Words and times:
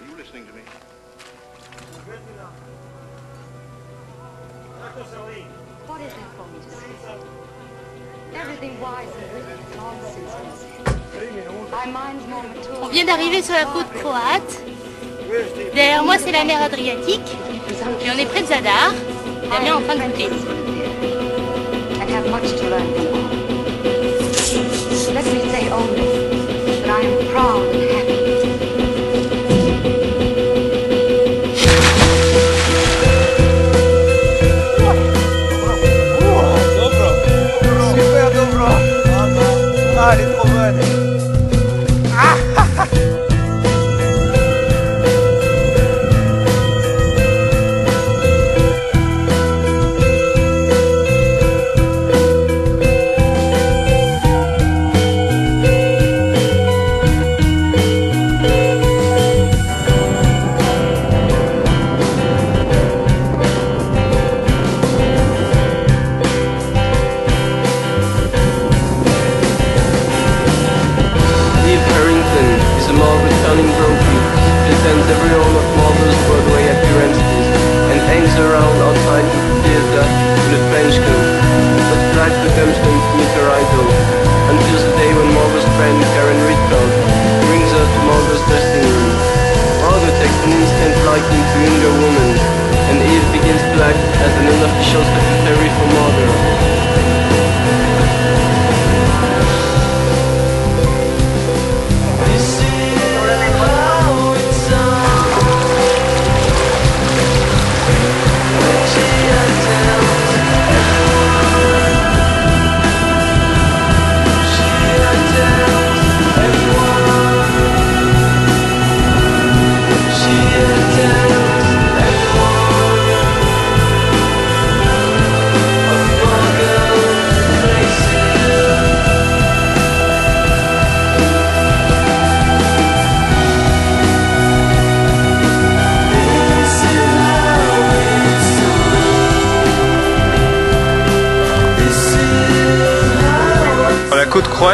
Are 0.00 0.06
you 0.06 0.16
listening 0.16 0.46
to 0.46 0.52
me? 0.52 0.60
What 5.86 6.00
is 6.00 6.12
there 6.12 6.30
for 6.36 6.46
me 6.48 6.58
to 6.60 6.70
say? 6.70 6.92
Everything 8.34 8.80
wise 8.80 9.08
and 9.08 9.32
wicked 9.34 9.58
is 9.60 9.76
nonsense. 9.76 10.64
My 11.70 11.86
mind's 11.86 12.26
more 12.26 12.42
mature. 12.42 12.82
On 12.82 12.88
vient 12.88 13.04
d'arriver 13.04 13.42
sur 13.42 13.54
la 13.54 13.64
côte 13.64 13.92
croate. 14.00 14.62
Derrière 15.74 16.04
moi, 16.04 16.18
c'est 16.18 16.32
la 16.32 16.44
mer 16.44 16.62
Adriatique. 16.62 17.36
Et 18.02 18.10
on 18.10 18.18
est 18.18 18.26
près 18.26 18.42
de 18.42 18.46
Zadar, 18.46 18.92
la 19.50 19.60
mer 19.60 19.76
en 19.78 19.80
fin 19.80 19.94
de 19.96 20.00
goûter. 20.02 20.28
Much 22.30 22.50
to 22.58 22.68
learn 22.70 23.23
around 78.38 78.76
outside 78.82 79.24
the 79.24 79.62
theater, 79.62 80.02
to 80.02 80.46
the 80.50 80.60
French 80.70 80.94
school. 80.98 81.24
But 81.88 82.00
becomes 82.42 82.76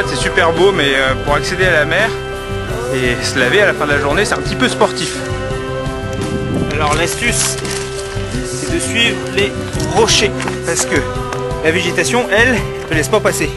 C'est 0.09 0.17
super 0.17 0.53
beau 0.53 0.71
mais 0.71 0.95
euh, 0.95 1.15
pour 1.25 1.35
accéder 1.35 1.67
à 1.67 1.73
la 1.73 1.85
mer 1.85 2.09
et 2.95 3.23
se 3.25 3.39
laver 3.39 3.61
à 3.61 3.67
la 3.67 3.75
fin 3.75 3.87
de 3.87 3.91
la 3.91 3.99
journée 3.99 4.25
c'est 4.25 4.35
un 4.35 4.41
petit 4.41 4.55
peu 4.55 4.69
sportif. 4.69 5.17
Alors 6.73 6.95
l'astuce 6.95 7.57
c'est 8.47 8.73
de 8.73 8.79
suivre 8.79 9.19
les 9.35 9.53
rochers 9.97 10.31
parce 10.65 10.87
que 10.87 10.95
la 11.65 11.73
végétation 11.73 12.25
elle 12.31 12.57
ne 12.89 12.95
laisse 12.95 13.09
pas 13.09 13.19
passer. 13.19 13.51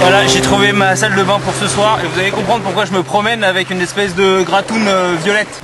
Voilà 0.00 0.26
j'ai 0.26 0.40
trouvé 0.40 0.72
ma 0.72 0.96
salle 0.96 1.14
de 1.14 1.22
bain 1.22 1.38
pour 1.38 1.54
ce 1.54 1.68
soir 1.68 1.98
et 2.02 2.06
vous 2.06 2.18
allez 2.18 2.30
comprendre 2.30 2.64
pourquoi 2.64 2.86
je 2.86 2.92
me 2.92 3.02
promène 3.02 3.44
avec 3.44 3.70
une 3.70 3.82
espèce 3.82 4.14
de 4.14 4.42
gratoune 4.42 4.88
euh, 4.88 5.14
violette. 5.22 5.60